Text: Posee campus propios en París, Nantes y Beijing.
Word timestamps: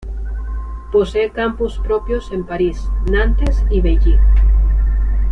Posee 0.91 1.29
campus 1.29 1.77
propios 1.77 2.31
en 2.31 2.43
París, 2.43 2.89
Nantes 3.11 3.63
y 3.69 3.81
Beijing. 3.81 4.17